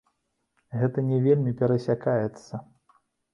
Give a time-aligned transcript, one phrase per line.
[0.79, 2.53] Гэта не вельмі перасякаецца.